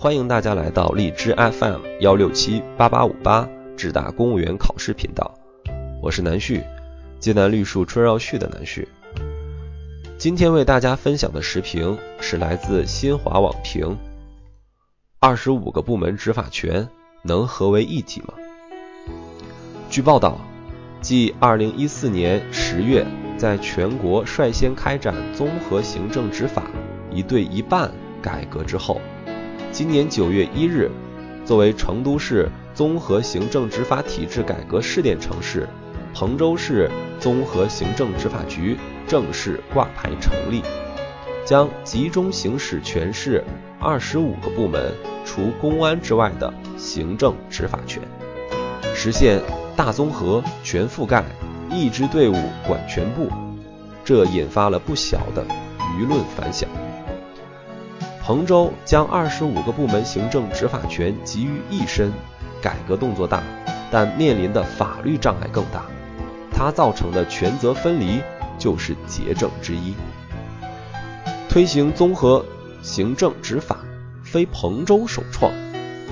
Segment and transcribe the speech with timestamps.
[0.00, 5.34] 欢迎大家来到荔枝 FM 幺六七八八五八智大公务员考试频道，
[6.00, 6.62] 我是南旭，
[7.18, 8.86] 济南绿树春绕旭的南旭。
[10.16, 13.98] 今天为大家分享的时评是来自新华网评：
[15.18, 16.88] 二十五个部门执法权
[17.22, 18.34] 能合为一体吗？
[19.90, 20.38] 据报道，
[21.00, 23.04] 继二零一四年十月
[23.36, 26.62] 在全国率先开展综合行政执法
[27.10, 27.90] 一对一办
[28.22, 29.00] 改革之后，
[29.70, 30.90] 今年九月一日，
[31.44, 35.68] 作为成都市综合行政执法体制改革试点城市，
[36.14, 36.90] 彭州市
[37.20, 38.76] 综合行政执法局
[39.06, 40.62] 正式挂牌成立，
[41.44, 43.44] 将集中行使全市
[43.78, 44.92] 二十五个部门
[45.24, 48.02] 除公安之外的行政执法权，
[48.94, 49.40] 实现。
[49.78, 51.24] 大综合、全覆盖、
[51.70, 52.34] 一支队伍
[52.66, 53.30] 管全部，
[54.04, 55.46] 这引发了不小的
[55.96, 56.68] 舆论反响。
[58.28, 62.12] 彭州将二十五个部门行政执法权集于一身，
[62.60, 63.42] 改革动作大，
[63.90, 65.86] 但面临的法律障碍更大。
[66.52, 68.20] 它造成的权责分离
[68.58, 69.94] 就是结症之一。
[71.48, 72.44] 推行综合
[72.82, 73.78] 行政执法，
[74.22, 75.50] 非彭州首创，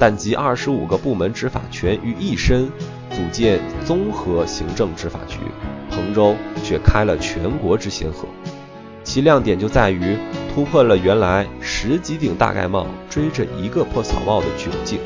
[0.00, 2.67] 但集二十五个部门执法权于一身。
[3.11, 5.37] 组建综合行政执法局，
[5.91, 8.27] 彭州却开了全国之先河。
[9.07, 10.19] 其亮点就在于
[10.53, 14.99] 突破了原来十几顶大盖帽追着一个破草帽的窘境，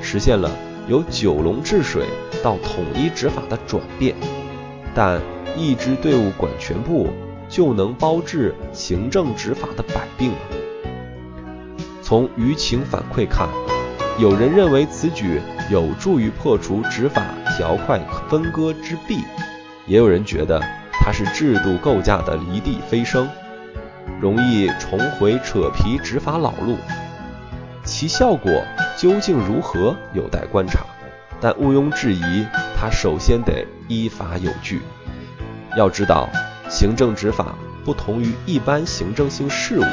[0.00, 0.48] 实现了
[0.86, 2.06] 由九龙治水
[2.44, 4.14] 到统一执法的转变。
[4.94, 5.20] 但
[5.56, 7.08] 一支队伍管全部，
[7.48, 10.36] 就能包治行政执法的百病吗？
[12.00, 13.48] 从舆情反馈看，
[14.16, 17.24] 有人认为此举有助于破除执法。
[17.56, 19.18] 条块分割之弊，
[19.86, 20.62] 也有人觉得
[20.92, 23.28] 它是制度构架的离地飞升，
[24.20, 26.76] 容易重回扯皮执法老路。
[27.84, 28.52] 其效果
[28.96, 30.80] 究竟如何，有待观察。
[31.40, 34.82] 但毋庸置疑，它首先得依法有据。
[35.76, 36.28] 要知道，
[36.68, 37.54] 行政执法
[37.84, 39.84] 不同于一般行政性事务，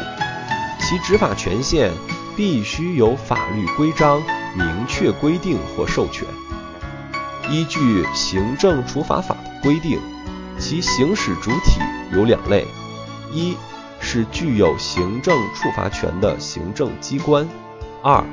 [0.79, 1.89] 其执法权限
[2.35, 4.21] 必须有法律规章
[4.55, 6.27] 明确规定或授权。
[7.49, 9.97] 依据《行政处罚法》的规定，
[10.59, 11.79] 其行使主体
[12.11, 12.67] 有两类：
[13.31, 13.55] 一
[13.99, 17.45] 是具有行政处罚权的行政机关；
[18.01, 18.23] 二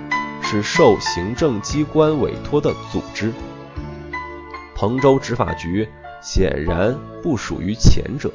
[0.43, 3.33] 是受行政机关委托的组织。
[4.75, 5.89] 彭州执法局
[6.23, 8.31] 显然不属于前者。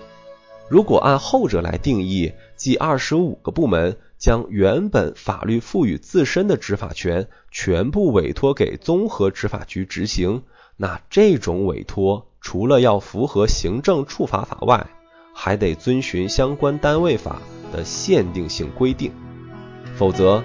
[0.70, 10.44] 如果按后者来定义，即二十五个部门将原本法律赋予自身的执法权全部委托给综合执法局执行。
[10.78, 14.88] 那这种委托，除了要符合行政处罚法外，
[15.34, 17.42] 还得遵循相关单位法
[17.72, 19.12] 的限定性规定，
[19.96, 20.44] 否则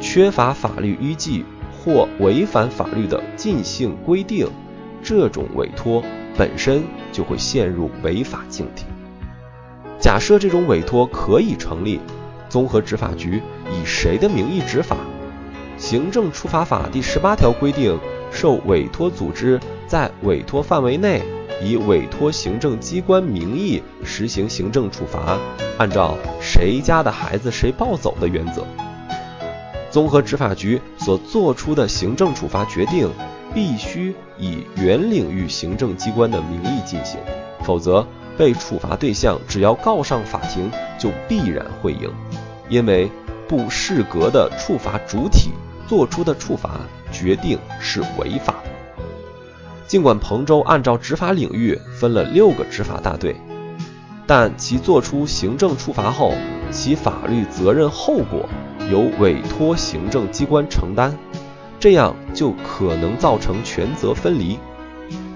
[0.00, 4.48] 缺乏法律依据或违反法律的禁性规定，
[5.02, 6.02] 这种委托
[6.36, 6.82] 本身
[7.12, 8.84] 就会陷入违法境地。
[9.98, 12.00] 假设这种委托可以成立，
[12.48, 14.96] 综合执法局以谁的名义执法？
[15.78, 17.98] 行政处罚法第十八条规定。
[18.32, 21.22] 受委托组织在委托范围内，
[21.62, 25.38] 以委托行政机关名义实行行政处罚，
[25.78, 28.64] 按照谁家的孩子谁抱走的原则。
[29.90, 33.08] 综合执法局所作出的行政处罚决定，
[33.54, 37.18] 必须以原领域行政机关的名义进行，
[37.62, 42.12] 否则被处罚对象只要告上法庭，就必然会赢，
[42.68, 43.10] 因为
[43.48, 45.50] 不适格的处罚主体
[45.86, 46.80] 做出的处罚。
[47.12, 48.75] 决定是违法的。
[49.86, 53.36] 尽管彭州按照执法领域分了六个执法大队，
[54.26, 56.34] 但其作出行政处罚后，
[56.72, 58.48] 其法律责任后果
[58.90, 61.16] 由委托行政机关承担，
[61.78, 64.58] 这样就可能造成权责分离。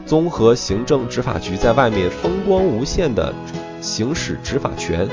[0.04, 3.32] 综合行政执法局在外面风光无限地
[3.80, 5.08] 行使执法权，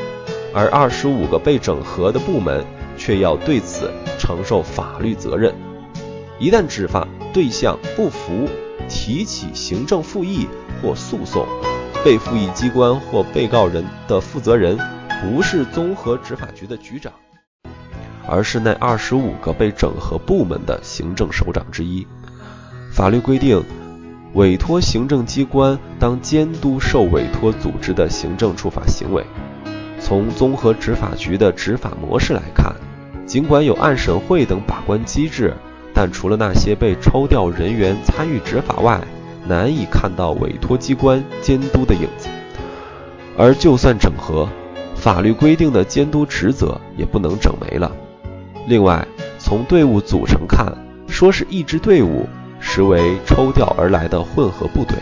[0.51, 2.65] 而二十五个被整合的部门
[2.97, 5.53] 却要对此承受法律责任。
[6.39, 8.49] 一旦执法对象不服，
[8.87, 10.47] 提起行政复议
[10.81, 11.45] 或诉讼，
[12.03, 14.77] 被复议机关或被告人的负责人
[15.21, 17.11] 不是综合执法局的局长，
[18.27, 22.05] 而是那二十五个被整合部门的行政首长之一。
[22.91, 23.63] 法律规定，
[24.33, 29.25] 委托行政机关当监督受委托组织的行政处罚行为。
[29.99, 32.73] 从综合执法局的执法模式来看，
[33.25, 35.53] 尽管有案审会等把关机制。
[35.99, 39.01] 但除了那些被抽调人员参与执法外，
[39.47, 42.29] 难以看到委托机关监督的影子。
[43.35, 44.47] 而就算整合，
[44.95, 47.91] 法律规定的监督职责也不能整没了。
[48.67, 49.07] 另外，
[49.39, 50.71] 从队伍组成看，
[51.07, 52.29] 说是一支队伍，
[52.59, 54.95] 实为抽调而来的混合部队。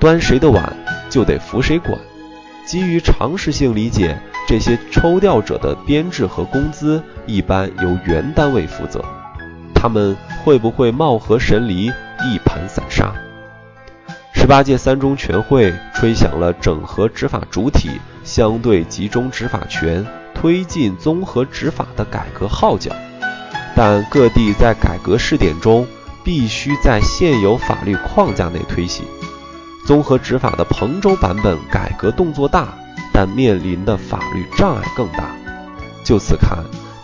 [0.00, 0.74] 端谁的碗，
[1.10, 1.98] 就得服谁管。
[2.64, 9.04] 基于常识性理解，这些抽调者的编制和工资一般由原单位负责。
[9.80, 11.86] 他们会不会貌合神离，
[12.24, 13.14] 一盘散沙？
[14.34, 20.04] 十八届三中全会吹响了整合执法主体、相对集中执法权、
[20.34, 22.90] 推进综合执法的改革号角，
[23.76, 25.86] 但各地在改革试点中，
[26.24, 29.06] 必须在现有法律框架内推行。
[29.86, 32.74] 综合执法的彭州版本改革动作大，
[33.12, 35.30] 但面临的法律障碍更大。
[36.04, 36.58] 就此看，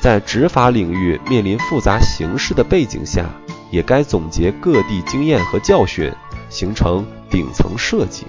[0.04, 3.24] 在执法领域面临复杂形势的背景下，
[3.70, 6.12] 也该总结各地经验和教训，
[6.50, 8.26] 形成顶层设计，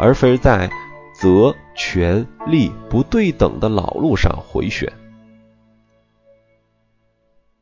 [0.00, 0.68] 而非在
[1.12, 4.92] 责权利不对等的老路上回旋。